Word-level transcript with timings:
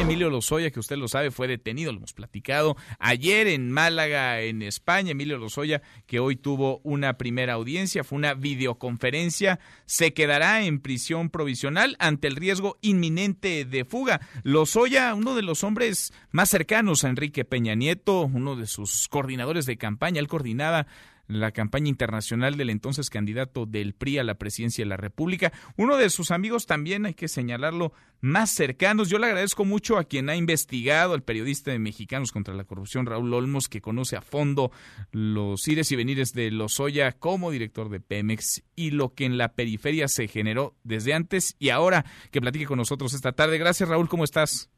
Emilio 0.00 0.28
Lozoya, 0.28 0.70
que 0.70 0.80
usted 0.80 0.96
lo 0.96 1.08
sabe, 1.08 1.30
fue 1.30 1.48
detenido, 1.48 1.92
lo 1.92 1.98
hemos 1.98 2.12
platicado 2.12 2.76
ayer 2.98 3.46
en 3.46 3.70
Málaga, 3.70 4.40
en 4.42 4.60
España. 4.60 5.12
Emilio 5.12 5.38
Lozoya, 5.38 5.82
que 6.06 6.20
hoy 6.20 6.36
tuvo 6.36 6.80
una 6.84 7.16
primera 7.16 7.54
audiencia, 7.54 8.04
fue 8.04 8.18
una 8.18 8.34
videoconferencia, 8.34 9.60
se 9.86 10.12
quedará 10.12 10.64
en 10.64 10.80
prisión 10.80 11.30
provisional 11.30 11.96
ante 11.98 12.28
el 12.28 12.36
riesgo 12.36 12.78
inminente 12.82 13.64
de 13.64 13.84
fuga. 13.84 14.20
Lozoya, 14.42 15.14
uno 15.14 15.34
de 15.34 15.42
los 15.42 15.64
hombres 15.64 16.12
más 16.30 16.50
cercanos 16.50 17.04
a 17.04 17.08
Enrique 17.08 17.44
Peña 17.44 17.74
Nieto, 17.74 18.22
uno 18.22 18.56
de 18.56 18.66
sus 18.66 19.08
coordinadores 19.08 19.64
de 19.64 19.78
campaña, 19.78 20.20
él 20.20 20.28
coordinaba 20.28 20.86
la 21.26 21.52
campaña 21.52 21.88
internacional 21.88 22.56
del 22.56 22.70
entonces 22.70 23.10
candidato 23.10 23.66
del 23.66 23.94
PRI 23.94 24.18
a 24.18 24.24
la 24.24 24.34
presidencia 24.34 24.84
de 24.84 24.88
la 24.88 24.96
República. 24.96 25.52
Uno 25.76 25.96
de 25.96 26.10
sus 26.10 26.30
amigos 26.30 26.66
también, 26.66 27.06
hay 27.06 27.14
que 27.14 27.28
señalarlo, 27.28 27.92
más 28.20 28.50
cercanos. 28.50 29.10
Yo 29.10 29.18
le 29.18 29.26
agradezco 29.26 29.64
mucho 29.64 29.98
a 29.98 30.04
quien 30.04 30.28
ha 30.28 30.36
investigado, 30.36 31.14
al 31.14 31.22
periodista 31.22 31.70
de 31.70 31.78
Mexicanos 31.78 32.32
contra 32.32 32.54
la 32.54 32.64
Corrupción, 32.64 33.06
Raúl 33.06 33.32
Olmos, 33.34 33.68
que 33.68 33.80
conoce 33.80 34.16
a 34.16 34.22
fondo 34.22 34.70
los 35.12 35.66
ires 35.68 35.92
y 35.92 35.96
venires 35.96 36.32
de 36.32 36.50
Lozoya 36.50 37.12
como 37.12 37.50
director 37.50 37.90
de 37.90 38.00
Pemex 38.00 38.62
y 38.76 38.90
lo 38.90 39.14
que 39.14 39.26
en 39.26 39.38
la 39.38 39.54
periferia 39.54 40.08
se 40.08 40.28
generó 40.28 40.74
desde 40.84 41.14
antes 41.14 41.56
y 41.58 41.68
ahora 41.70 42.04
que 42.30 42.40
platique 42.40 42.66
con 42.66 42.78
nosotros 42.78 43.14
esta 43.14 43.32
tarde. 43.32 43.58
Gracias, 43.58 43.88
Raúl, 43.88 44.08
¿cómo 44.08 44.24
estás? 44.24 44.70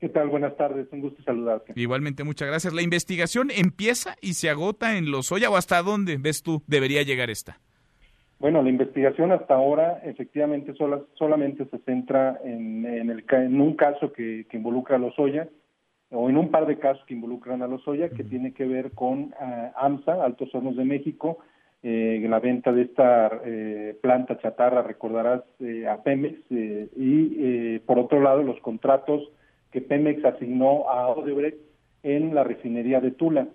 ¿Qué 0.00 0.08
tal? 0.08 0.28
Buenas 0.28 0.56
tardes, 0.56 0.86
un 0.92 1.00
gusto 1.00 1.22
saludarte. 1.22 1.72
Igualmente, 1.76 2.24
muchas 2.24 2.48
gracias. 2.48 2.74
¿La 2.74 2.82
investigación 2.82 3.50
empieza 3.50 4.16
y 4.20 4.34
se 4.34 4.50
agota 4.50 4.96
en 4.96 5.10
Lozoya 5.10 5.50
o 5.50 5.56
hasta 5.56 5.82
dónde 5.82 6.16
ves 6.18 6.42
tú 6.42 6.62
debería 6.66 7.02
llegar 7.02 7.30
esta? 7.30 7.58
Bueno, 8.38 8.62
la 8.62 8.68
investigación 8.68 9.32
hasta 9.32 9.54
ahora 9.54 10.00
efectivamente 10.04 10.74
solamente 11.14 11.64
se 11.66 11.78
centra 11.78 12.38
en, 12.44 12.84
el, 12.84 13.24
en 13.30 13.60
un 13.60 13.74
caso 13.74 14.12
que, 14.12 14.46
involucra 14.52 14.96
a 14.96 14.98
Lozoya 14.98 15.48
o 16.10 16.28
en 16.28 16.36
un 16.36 16.50
par 16.50 16.66
de 16.66 16.78
casos 16.78 17.02
que 17.06 17.14
involucran 17.14 17.62
a 17.62 17.66
Lozoya 17.66 18.10
que 18.10 18.24
tiene 18.24 18.52
que 18.52 18.66
ver 18.66 18.90
con 18.90 19.32
uh, 19.40 19.72
AMSA, 19.76 20.22
Altos 20.22 20.54
Hornos 20.54 20.76
de 20.76 20.84
México, 20.84 21.38
eh, 21.86 22.24
la 22.28 22.40
venta 22.40 22.72
de 22.72 22.82
esta 22.82 23.30
eh, 23.44 23.98
planta 24.00 24.38
chatarra, 24.38 24.82
recordarás, 24.82 25.42
eh, 25.60 25.86
a 25.86 26.02
Pemex 26.02 26.38
y 26.50 27.78
por 27.80 27.98
otro 27.98 28.20
lado 28.20 28.42
los 28.42 28.58
contratos 28.60 29.22
que 29.74 29.80
Pemex 29.80 30.24
asignó 30.24 30.88
a 30.88 31.08
Odebrecht 31.08 31.58
en 32.04 32.32
la 32.32 32.44
refinería 32.44 33.00
de 33.00 33.10
Tula. 33.10 33.48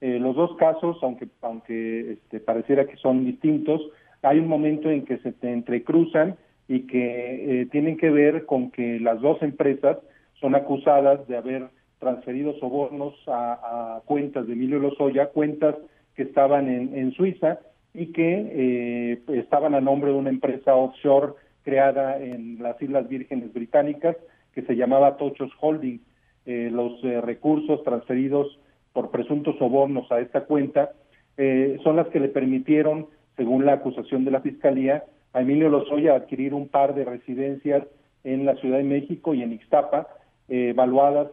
Eh, 0.00 0.18
los 0.18 0.34
dos 0.34 0.56
casos, 0.56 0.98
aunque, 1.00 1.28
aunque 1.42 2.14
este, 2.14 2.40
pareciera 2.40 2.86
que 2.86 2.96
son 2.96 3.24
distintos, 3.24 3.80
hay 4.20 4.40
un 4.40 4.48
momento 4.48 4.90
en 4.90 5.04
que 5.04 5.18
se 5.18 5.30
te 5.30 5.52
entrecruzan 5.52 6.34
y 6.66 6.88
que 6.88 7.60
eh, 7.60 7.66
tienen 7.66 7.98
que 7.98 8.10
ver 8.10 8.46
con 8.46 8.72
que 8.72 8.98
las 8.98 9.20
dos 9.20 9.40
empresas 9.42 9.98
son 10.40 10.56
acusadas 10.56 11.28
de 11.28 11.36
haber 11.36 11.68
transferido 12.00 12.58
sobornos 12.58 13.14
a, 13.28 14.02
cuentas 14.06 14.48
de 14.48 14.54
Emilio 14.54 14.80
Lozoya, 14.80 15.26
cuentas 15.26 15.76
que 16.16 16.24
estaban 16.24 16.68
en, 16.68 17.12
Suiza 17.12 17.60
y 17.94 18.06
que 18.06 18.50
eh, 18.52 19.22
estaban 19.38 19.76
a 19.76 19.80
nombre 19.80 20.10
de 20.10 20.16
una 20.16 20.30
empresa 20.30 20.74
offshore 20.74 21.34
creada 21.62 22.18
en 22.18 22.60
las 22.60 22.82
Islas 22.82 23.08
Vírgenes 23.08 23.52
Británicas 23.52 24.16
que 24.54 24.62
se 24.62 24.76
llamaba 24.76 25.16
Tochos 25.16 25.50
Holding. 25.60 26.00
Eh, 26.46 26.70
los 26.72 27.02
eh, 27.04 27.20
recursos 27.20 27.82
transferidos 27.84 28.58
por 28.92 29.10
presuntos 29.10 29.56
sobornos 29.58 30.10
a 30.10 30.20
esta 30.20 30.46
cuenta 30.46 30.90
eh, 31.36 31.78
son 31.84 31.96
las 31.96 32.08
que 32.08 32.20
le 32.20 32.28
permitieron, 32.28 33.06
según 33.36 33.66
la 33.66 33.74
acusación 33.74 34.24
de 34.24 34.30
la 34.30 34.40
Fiscalía, 34.40 35.04
a 35.32 35.42
Emilio 35.42 35.68
Lozoya 35.68 36.14
adquirir 36.14 36.54
un 36.54 36.68
par 36.68 36.94
de 36.94 37.04
residencias 37.04 37.84
en 38.24 38.46
la 38.46 38.56
Ciudad 38.56 38.78
de 38.78 38.84
México 38.84 39.34
y 39.34 39.42
en 39.42 39.52
Ixtapa, 39.52 40.08
evaluadas 40.48 41.28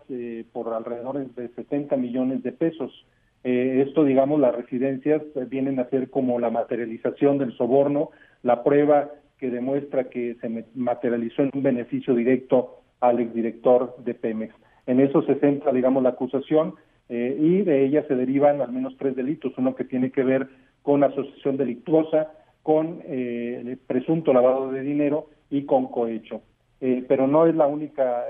por 0.53 0.71
alrededor 0.71 1.25
de 1.33 1.47
70 1.47 1.97
millones 1.97 2.43
de 2.43 2.51
pesos. 2.51 3.07
esto, 3.43 4.03
digamos, 4.03 4.39
las 4.39 4.53
residencias 4.53 5.23
vienen 5.49 5.79
a 5.79 5.89
ser 5.89 6.11
como 6.11 6.39
la 6.39 6.51
materialización 6.51 7.39
del 7.39 7.57
soborno, 7.57 8.11
la 8.43 8.63
prueba 8.63 9.09
que 9.39 9.49
demuestra 9.49 10.09
que 10.09 10.35
se 10.39 10.65
materializó 10.75 11.41
en 11.41 11.51
un 11.55 11.63
beneficio 11.63 12.13
directo 12.13 12.83
al 12.99 13.19
exdirector 13.19 13.95
de 14.03 14.13
Pemex. 14.13 14.53
En 14.85 14.99
eso 14.99 15.21
se 15.23 15.35
centra, 15.35 15.71
digamos, 15.71 16.01
la 16.03 16.09
acusación 16.09 16.75
eh, 17.09 17.37
y 17.39 17.61
de 17.61 17.85
ella 17.85 18.05
se 18.07 18.15
derivan 18.15 18.61
al 18.61 18.71
menos 18.71 18.95
tres 18.97 19.15
delitos, 19.15 19.53
uno 19.57 19.75
que 19.75 19.85
tiene 19.85 20.11
que 20.11 20.23
ver 20.23 20.47
con 20.81 21.03
asociación 21.03 21.57
delictuosa, 21.57 22.31
con 22.63 23.01
eh, 23.05 23.77
presunto 23.87 24.33
lavado 24.33 24.71
de 24.71 24.81
dinero 24.81 25.29
y 25.49 25.63
con 25.63 25.87
cohecho. 25.87 26.41
Eh, 26.81 27.05
pero 27.07 27.27
no 27.27 27.45
es 27.47 27.55
la 27.55 27.67
única, 27.67 28.25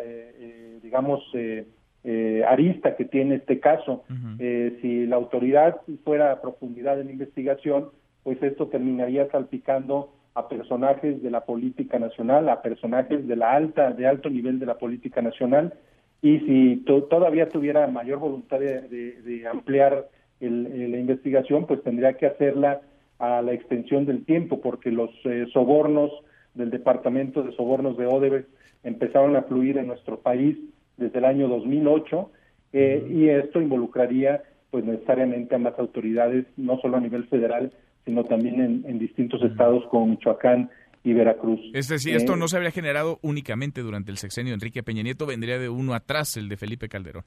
digamos, 0.82 1.24
arista 2.48 2.96
que 2.96 3.06
tiene 3.06 3.36
este 3.36 3.60
caso. 3.60 4.04
si 4.38 5.06
la 5.06 5.16
autoridad 5.16 5.82
fuera 6.04 6.32
a 6.32 6.42
profundidad 6.42 7.00
en 7.00 7.08
la 7.08 7.14
investigación, 7.14 7.90
pues 8.24 8.42
esto 8.42 8.68
terminaría 8.68 9.30
salpicando 9.30 10.14
a 10.38 10.48
personajes 10.48 11.24
de 11.24 11.32
la 11.32 11.46
política 11.46 11.98
nacional, 11.98 12.48
a 12.48 12.62
personajes 12.62 13.28
de 13.28 13.36
la 13.36 13.54
alta, 13.54 13.92
de 13.92 14.06
alto 14.06 14.30
nivel 14.30 14.60
de 14.60 14.68
la 14.68 14.78
política 14.78 15.20
nacional, 15.20 15.74
y 16.22 16.40
si 16.42 16.84
todavía 16.86 17.50
tuviera 17.50 17.88
mayor 17.88 18.20
voluntad 18.20 18.60
de, 18.60 19.48
ampliar 19.52 20.08
la 20.40 20.98
investigación, 20.98 21.66
pues 21.66 21.82
tendría 21.82 22.14
que 22.14 22.28
hacerla 22.28 22.82
a 23.18 23.42
la 23.42 23.54
extensión 23.54 24.06
del 24.06 24.26
tiempo, 24.26 24.62
porque 24.62 24.92
los 24.92 25.10
eh, 25.26 25.48
sobornos 25.54 26.12
del 26.54 26.70
Departamento 26.70 27.42
de 27.42 27.54
Sobornos 27.54 27.98
de 27.98 28.06
Odebrecht 28.06 28.50
empezaron 28.84 29.36
a 29.36 29.42
fluir 29.42 29.80
en 29.80 29.88
nuestro 29.88 30.20
país 30.20 30.56
desde 30.98 31.18
el 31.18 31.26
año 31.26 31.48
2008, 31.48 32.30
eh, 32.74 33.08
y 33.10 33.30
esto 33.30 33.60
involucraría 33.60 34.44
pues 34.70 34.86
necesariamente 34.86 35.56
a 35.56 35.58
más 35.58 35.80
autoridades, 35.80 36.46
no 36.58 36.80
solo 36.80 36.98
a 36.98 37.02
nivel 37.02 37.24
federal, 37.26 37.72
sino 38.08 38.24
también 38.24 38.84
en, 38.88 38.98
distintos 39.00 39.44
estados 39.44 39.84
como 39.92 40.08
Michoacán 40.08 40.72
y 41.04 41.14
Veracruz. 41.14 41.60
Es 41.74 41.90
decir, 41.90 42.16
esto 42.16 42.34
eh, 42.34 42.38
no 42.38 42.48
se 42.48 42.56
habría 42.56 42.72
generado 42.72 43.20
únicamente 43.22 43.82
durante 43.82 44.12
el 44.12 44.18
sexenio 44.18 44.52
de 44.52 44.56
Enrique 44.56 44.82
Peña 44.82 45.04
Nieto, 45.04 45.26
vendría 45.26 45.60
de 45.60 45.68
uno 45.68 45.94
atrás 45.94 46.38
el 46.38 46.48
de 46.48 46.56
Felipe 46.56 46.88
Calderón. 46.88 47.24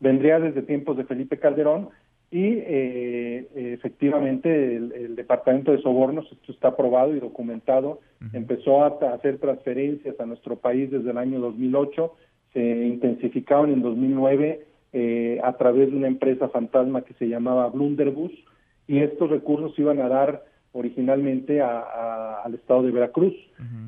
Vendría 0.00 0.40
desde 0.40 0.62
tiempos 0.62 0.96
de 0.96 1.04
Felipe 1.04 1.38
Calderón 1.38 1.90
y 2.30 2.44
eh, 2.46 3.46
efectivamente 3.54 4.76
el, 4.76 5.16
Departamento 5.16 5.72
de 5.72 5.82
Sobornos, 5.82 6.26
esto 6.32 6.52
está 6.52 6.68
aprobado 6.68 7.14
y 7.14 7.20
documentado, 7.20 8.00
empezó 8.32 8.84
a, 8.84 8.98
hacer 9.12 9.38
transferencias 9.38 10.18
a 10.18 10.24
nuestro 10.24 10.56
país 10.56 10.90
desde 10.90 11.10
el 11.10 11.18
año 11.18 11.40
2008, 11.40 12.16
se 12.54 12.60
intensificaron 12.86 13.70
en 13.70 13.82
2009 13.82 14.66
eh, 14.92 15.40
a 15.44 15.52
través 15.58 15.90
de 15.90 15.96
una 15.96 16.08
empresa 16.08 16.48
fantasma 16.48 17.02
que 17.02 17.14
se 17.14 17.28
llamaba 17.28 17.68
Blunderbus, 17.68 18.32
y 18.90 18.98
estos 18.98 19.30
recursos 19.30 19.78
iban 19.78 20.00
a 20.00 20.08
dar 20.08 20.42
originalmente 20.72 21.60
al 21.62 22.52
estado 22.54 22.82
de 22.82 22.90
Veracruz. 22.90 23.34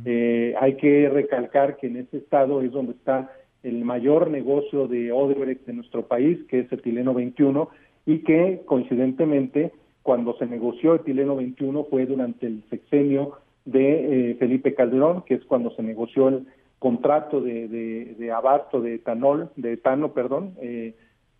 Eh, 0.05 0.55
hay 0.61 0.77
que 0.77 1.09
recalcar 1.09 1.77
que 1.77 1.89
en 1.89 1.97
ese 1.97 2.19
estado 2.19 2.63
es 2.63 2.71
donde 2.71 2.93
está 2.93 3.33
el 3.65 3.85
mayor 3.85 4.31
negocio 4.31 4.87
de 4.87 5.11
Odebrecht 5.11 5.67
de 5.67 5.73
nuestro 5.73 6.07
país, 6.07 6.39
que 6.49 6.61
es 6.61 6.71
el 6.71 6.83
Tileno 6.83 7.15
21, 7.15 7.69
y 8.07 8.19
que 8.21 8.63
coincidentemente 8.65 9.73
cuando 10.05 10.37
se 10.39 10.47
negoció 10.47 10.95
el 10.95 11.01
Tileno 11.01 11.35
21 11.35 11.85
fue 11.91 12.07
durante 12.07 12.47
el 12.47 12.63
sexenio 12.71 13.33
de 13.65 14.31
eh, 14.31 14.35
Felipe 14.37 14.73
Calderón, 14.73 15.23
que 15.23 15.35
es 15.35 15.45
cuando 15.47 15.73
se 15.73 15.83
negoció 15.83 16.29
el 16.29 16.47
contrato 16.79 17.41
de, 17.41 17.67
de, 17.67 18.31
abasto 18.31 18.81
de 18.81 18.95
etanol, 18.95 19.51
de 19.57 19.73
etano, 19.73 20.13
perdón, 20.13 20.55
eh, 20.61 20.95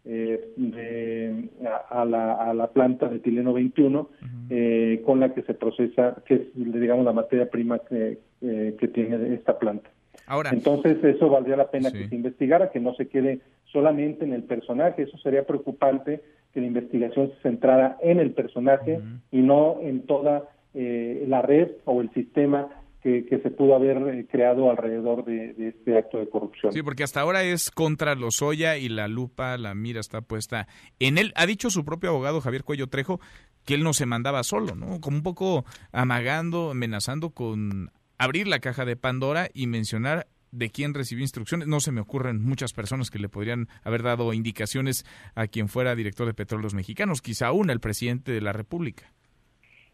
eh, 0.05 0.53
de, 0.57 1.49
a, 1.91 2.05
la, 2.05 2.35
a, 2.35 2.53
la, 2.55 2.67
planta 2.73 3.09
de 3.09 3.21
Tileno 3.21 3.53
21 3.53 4.09
eh, 4.51 5.03
con 5.07 5.21
la 5.21 5.33
que 5.33 5.43
se 5.43 5.55
procesa, 5.55 6.17
que 6.27 6.35
es 6.35 6.41
digamos 6.55 7.05
la 7.05 7.13
materia 7.13 7.49
prima 7.49 7.79
que, 7.79 8.19
eh, 8.41 8.77
que 8.79 8.89
tiene 8.89 9.35
esta 9.35 9.59
planta. 9.59 9.89
Ahora, 10.27 10.51
Entonces 10.51 11.03
eso 11.05 11.29
valdría 11.29 11.57
la 11.57 11.71
pena 11.71 11.93
que 11.93 12.09
se 12.09 12.15
investigara, 12.15 12.71
que 12.71 12.81
no 12.81 12.95
se 12.95 13.09
quede 13.09 13.41
solamente 13.67 14.25
en 14.25 14.33
el 14.33 14.43
personaje, 14.43 15.03
eso 15.03 15.17
sería 15.19 15.47
preocupante 15.47 16.21
que 16.53 16.61
la 16.61 16.67
investigación 16.67 17.31
se 17.31 17.43
centrara 17.43 17.97
en 18.03 18.21
el 18.21 18.33
personaje 18.33 19.01
y 19.31 19.39
no 19.41 19.79
en 19.81 20.03
toda 20.03 20.49
eh, 20.75 21.25
la 21.29 21.43
red 21.43 21.71
o 21.85 22.01
el 22.01 22.11
sistema 22.13 22.69
que, 23.03 23.41
se 23.43 23.51
pudo 23.51 23.75
haber 23.75 23.97
eh, 24.15 24.27
creado 24.31 24.71
alrededor 24.71 25.25
de, 25.25 25.55
este 25.59 25.99
acto 25.99 26.19
de 26.19 26.29
corrupción. 26.29 26.73
Sí, 26.73 26.83
porque 26.83 27.03
hasta 27.03 27.21
ahora 27.21 27.43
es 27.43 27.71
contra 27.71 28.15
Lozoya 28.15 28.77
y 28.77 28.89
la 28.89 29.09
lupa, 29.09 29.59
la 29.59 29.75
mira 29.75 30.01
está 30.01 30.21
puesta 30.21 30.69
en 31.01 31.19
él. 31.19 31.33
Ha 31.35 31.47
dicho 31.47 31.71
su 31.71 31.85
propio 31.85 32.11
abogado 32.11 32.41
Javier 32.41 32.63
Cuello 32.63 32.87
Trejo 32.87 33.21
que 33.65 33.75
él 33.75 33.83
no 33.83 33.93
se 33.93 34.07
mandaba 34.07 34.43
solo, 34.45 34.75
¿no? 34.75 35.01
Como 35.01 35.17
un 35.17 35.23
poco 35.23 35.65
amagando, 35.93 36.71
amenazando 36.71 37.31
con 37.31 37.91
abrir 38.19 38.47
la 38.47 38.61
caja 38.61 38.85
de 38.85 38.97
Pandora 38.97 39.49
y 39.53 39.67
mencionar 39.67 40.29
de 40.53 40.71
quién 40.71 40.95
recibió 40.95 41.23
instrucciones. 41.23 41.67
No 41.67 41.81
se 41.81 41.93
me 41.93 42.01
ocurren 42.01 42.43
muchas 42.43 42.73
personas 42.73 43.11
que 43.11 43.19
le 43.19 43.29
podrían 43.29 43.69
haber 43.83 44.03
dado 44.03 44.33
indicaciones 44.33 45.05
a 45.35 45.49
quien 45.49 45.69
fuera 45.69 45.97
director 45.97 46.27
de 46.27 46.35
Petróleos 46.35 46.75
Mexicanos, 46.75 47.23
quizá 47.23 47.49
aún 47.49 47.71
el 47.71 47.81
presidente 47.81 48.33
de 48.33 48.41
la 48.41 48.53
República. 48.53 49.13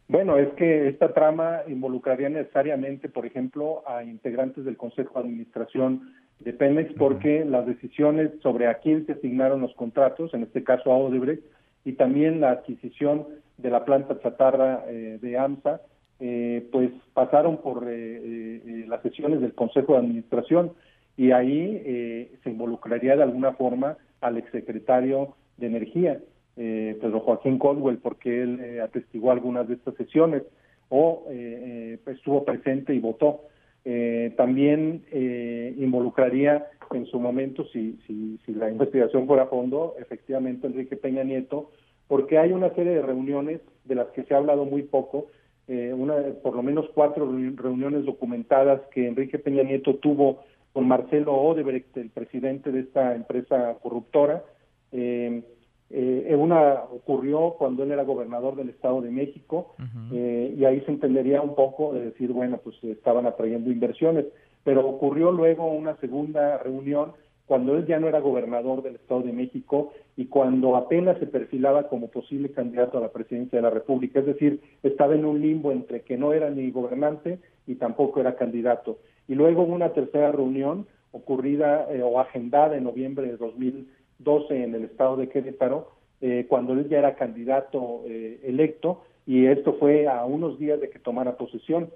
Bueno, 0.09 0.39
es 0.39 0.49
que 0.55 0.89
esta 0.89 1.13
trama 1.13 1.61
involucraría 1.69 2.31
necesariamente, 2.31 3.11
por 3.11 3.27
ejemplo, 3.27 3.83
a 3.87 4.03
integrantes 4.03 4.65
del 4.65 4.79
Consejo 4.79 5.15
de 5.15 5.27
Administración 5.27 6.15
de 6.41 6.55
Pemex 6.55 6.95
porque 6.95 7.45
las 7.45 7.67
decisiones 7.67 8.31
sobre 8.43 8.69
a 8.69 8.79
quién 8.79 9.05
se 9.05 9.13
asignaron 9.13 9.61
los 9.61 9.75
contratos, 9.75 10.33
en 10.33 10.45
este 10.45 10.65
caso 10.65 10.91
a 10.91 10.97
Odebrecht, 10.97 11.45
y 11.85 11.93
también 11.93 12.41
la 12.41 12.53
adquisición 12.53 13.27
de 13.59 13.71
la 13.71 13.85
planta 13.85 14.19
chatarra 14.21 14.85
eh, 14.89 15.19
de 15.21 15.37
AMSA, 15.37 15.83
eh, 16.21 16.67
pues 16.73 16.91
pasaron 17.13 17.59
por 17.59 17.85
eh, 17.87 18.85
las 18.89 19.03
sesiones 19.03 19.43
del 19.43 19.55
Consejo 19.55 19.93
de 19.93 19.99
Administración. 19.99 20.73
Y 21.19 21.33
ahí 21.33 22.31
se 22.45 22.51
involucraría 22.51 23.17
de 23.17 23.25
alguna 23.25 23.53
forma 23.55 23.97
al 24.21 24.37
exsecretario 24.37 25.35
de 25.57 25.67
Energía, 25.67 26.21
Pedro 26.59 27.21
Joaquín 27.21 27.59
Caldwell, 27.59 27.99
porque 27.99 28.43
él 28.43 28.81
atestiguó 28.83 29.31
algunas 29.31 29.69
de 29.69 29.75
estas 29.75 29.95
sesiones 29.95 30.43
o 30.89 31.25
estuvo 31.31 32.45
presente 32.45 32.95
y 32.95 32.99
votó. 32.99 33.43
Eh, 33.91 34.35
también 34.37 35.05
eh, 35.13 35.75
involucraría 35.79 36.67
en 36.93 37.07
su 37.07 37.19
momento, 37.19 37.65
si, 37.73 37.99
si, 38.07 38.39
si 38.45 38.53
la 38.53 38.71
investigación 38.71 39.27
fuera 39.27 39.45
a 39.45 39.47
fondo, 39.47 39.95
efectivamente 39.99 40.67
Enrique 40.67 40.97
Peña 40.97 41.25
Nieto, 41.25 41.71
porque 42.07 42.39
hay 42.39 42.53
una 42.53 42.69
serie 42.75 42.93
de 42.93 43.03
reuniones 43.03 43.61
de 43.85 43.95
las 43.95 44.09
que 44.09 44.25
se 44.25 44.35
ha 44.35 44.39
hablado 44.39 44.67
muy 44.67 44.83
poco, 44.83 45.29
eh, 45.69 45.95
una, 45.97 46.17
por 46.43 46.55
lo 46.55 46.63
menos 46.63 46.87
cuatro 46.95 47.31
reuniones 47.57 48.05
documentadas 48.05 48.81
que 48.91 49.07
Enrique 49.07 49.39
Peña 49.39 49.63
Nieto 49.63 49.97
tuvo 49.97 50.45
con 50.75 50.87
Marcelo 50.87 51.35
Odebrecht, 51.35 51.97
el 51.97 52.11
presidente 52.11 52.71
de 52.73 52.81
esta 52.81 53.15
empresa 53.15 53.79
corruptora. 53.83 54.45
Eh, 54.93 55.43
eh, 55.91 56.37
una 56.39 56.83
ocurrió 56.83 57.55
cuando 57.59 57.83
él 57.83 57.93
era 57.93 58.03
gobernador 58.03 58.57
del 58.57 58.69
Estado 58.69 59.01
de 59.01 59.11
México 59.11 59.75
eh, 60.13 60.55
y 60.57 60.65
ahí 60.67 60.83
se 60.83 60.91
entendería 60.91 61.41
un 61.41 61.55
poco 61.55 61.95
de 61.95 62.07
decir, 62.07 62.31
bueno, 62.33 62.59
pues 62.63 62.77
estaban 62.85 63.27
atrayendo 63.27 63.71
inversiones, 63.71 64.27
pero 64.65 64.87
ocurrió 64.87 65.33
luego 65.33 65.67
una 65.67 65.97
segunda 65.97 66.59
reunión 66.59 67.13
cuando 67.47 67.75
él 67.77 67.87
ya 67.87 67.99
no 67.99 68.07
era 68.07 68.21
gobernador 68.21 68.83
del 68.83 68.97
Estado 68.97 69.23
de 69.23 69.33
México 69.33 69.93
y 70.17 70.27
cuando 70.27 70.77
apenas 70.77 71.19
se 71.19 71.27
perfilaba 71.27 71.89
como 71.89 72.09
posible 72.09 72.53
candidato 72.53 72.99
a 72.99 73.01
la 73.01 73.11
presidencia 73.11 73.57
de 73.57 73.63
la 73.63 73.71
República, 73.71 74.21
es 74.21 74.27
decir, 74.27 74.61
estaba 74.83 75.15
en 75.15 75.25
un 75.25 75.41
limbo 75.41 75.73
entre 75.73 76.03
que 76.03 76.19
no 76.19 76.35
era 76.35 76.51
ni 76.51 76.71
gobernante 76.71 77.39
y 77.67 77.77
tampoco 77.77 78.21
era 78.21 78.37
candidato. 78.37 78.99
Y 79.27 79.35
luego 79.35 79.63
una 79.63 79.95
tercera 79.95 80.31
reunión 80.33 80.87
ocurrida 81.13 81.87
eh, 81.91 82.03
o 82.03 82.21
agendada 82.21 82.77
en 82.77 82.85
noviembre 82.85 83.27
de 83.27 83.39
2000 83.39 83.89
12 84.19 84.65
en 84.65 84.75
el 84.75 84.85
estado 84.85 85.17
de 85.17 85.29
Querétaro, 85.29 85.93
eh, 86.21 86.47
cuando 86.49 86.73
él 86.73 86.89
ya 86.89 86.99
era 86.99 87.15
candidato 87.15 88.03
eh, 88.07 88.41
electo, 88.45 89.03
y 89.27 89.47
esto 89.47 89.75
fue 89.75 90.09
a 90.09 90.25
unos 90.25 90.59
días 90.59 90.81
de 90.81 90.91
que 90.91 90.99
tomara 90.99 91.37
posesión. 91.37 91.91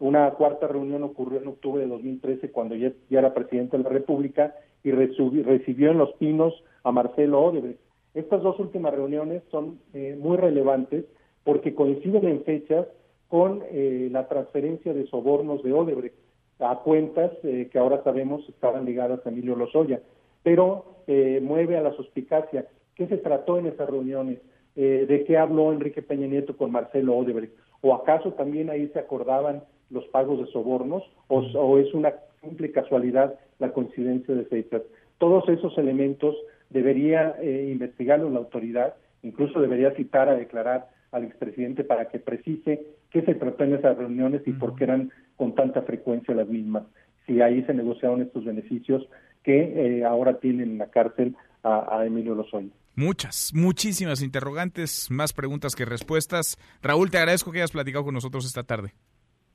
Una 0.00 0.30
cuarta 0.32 0.66
reunión 0.66 1.02
ocurrió 1.02 1.40
en 1.40 1.48
octubre 1.48 1.82
de 1.82 1.88
2013, 1.88 2.50
cuando 2.50 2.74
ya, 2.74 2.92
era 3.10 3.34
presidente 3.34 3.76
de 3.76 3.84
la 3.84 3.90
República, 3.90 4.54
y 4.82 4.90
recibió 4.92 5.90
en 5.90 5.98
Los 5.98 6.12
Pinos 6.14 6.54
a 6.82 6.92
Marcelo 6.92 7.42
Odebrecht. 7.42 7.80
Estas 8.14 8.42
dos 8.42 8.58
últimas 8.58 8.94
reuniones 8.94 9.42
son 9.50 9.80
eh, 9.92 10.16
muy 10.18 10.36
relevantes 10.36 11.04
porque 11.44 11.74
coinciden 11.74 12.26
en 12.26 12.44
fechas 12.44 12.86
con 13.28 13.62
la 13.70 14.26
transferencia 14.26 14.94
de 14.94 15.06
sobornos 15.06 15.62
de 15.62 15.72
Odebrecht 15.72 16.16
a 16.58 16.76
cuentas 16.76 17.30
que 17.42 17.78
ahora 17.78 18.02
sabemos 18.02 18.46
estaban 18.48 18.86
ligadas 18.86 19.20
a 19.24 19.28
Emilio 19.28 19.54
Lozoya 19.54 20.00
pero 20.48 21.02
eh, 21.06 21.40
mueve 21.42 21.76
a 21.76 21.82
la 21.82 21.92
suspicacia. 21.92 22.64
¿Qué 22.94 23.06
se 23.06 23.18
trató 23.18 23.58
en 23.58 23.66
esas 23.66 23.86
reuniones? 23.86 24.38
Eh, 24.76 25.04
¿De 25.06 25.24
qué 25.24 25.36
habló 25.36 25.74
Enrique 25.74 26.00
Peña 26.00 26.26
Nieto 26.26 26.56
con 26.56 26.72
Marcelo 26.72 27.18
Odebrecht? 27.18 27.52
¿O 27.82 27.94
acaso 27.94 28.32
también 28.32 28.70
ahí 28.70 28.88
se 28.94 28.98
acordaban 28.98 29.62
los 29.90 30.06
pagos 30.06 30.38
de 30.38 30.46
sobornos? 30.46 31.02
¿O, 31.26 31.76
es 31.76 31.92
una 31.92 32.14
simple 32.40 32.72
casualidad 32.72 33.38
la 33.58 33.72
coincidencia 33.74 34.34
de 34.34 34.46
fechas? 34.46 34.80
Todos 35.18 35.46
esos 35.50 35.76
elementos 35.76 36.34
debería 36.70 37.36
eh, 37.42 37.68
investigarlo 37.70 38.30
la 38.30 38.38
autoridad, 38.38 38.94
incluso 39.22 39.60
debería 39.60 39.90
citar 39.96 40.30
a 40.30 40.34
declarar 40.34 40.88
al 41.12 41.24
expresidente 41.24 41.84
para 41.84 42.08
que 42.08 42.20
precise 42.20 42.86
qué 43.10 43.20
se 43.20 43.34
trató 43.34 43.64
en 43.64 43.74
esas 43.74 43.98
reuniones 43.98 44.40
y 44.46 44.52
por 44.52 44.76
qué 44.76 44.84
eran 44.84 45.10
con 45.36 45.54
tanta 45.54 45.82
frecuencia 45.82 46.34
las 46.34 46.48
mismas. 46.48 46.84
Si 47.26 47.42
ahí 47.42 47.62
se 47.64 47.74
negociaron 47.74 48.22
estos 48.22 48.46
beneficios 48.46 49.06
que 49.42 49.98
eh, 49.98 50.04
ahora 50.04 50.38
tienen 50.38 50.72
en 50.72 50.78
la 50.78 50.90
cárcel 50.90 51.36
a, 51.62 52.04
Emilio 52.04 52.34
Lozoya. 52.34 52.68
Muchas, 52.94 53.52
muchísimas 53.54 54.22
interrogantes, 54.22 55.10
más 55.10 55.32
preguntas 55.32 55.74
que 55.74 55.84
respuestas. 55.84 56.56
Raúl, 56.82 57.10
te 57.10 57.18
agradezco 57.18 57.52
que 57.52 57.58
hayas 57.58 57.72
platicado 57.72 58.04
con 58.04 58.14
nosotros 58.14 58.44
esta 58.46 58.62
tarde. 58.62 58.94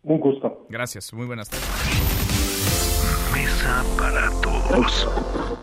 Un 0.03 0.19
gusto. 0.19 0.65
Gracias, 0.69 1.13
muy 1.13 1.25
buenas 1.25 1.49
tardes. 1.49 1.67
Mesa 3.33 3.83
para 3.97 4.29
todos. 4.41 5.62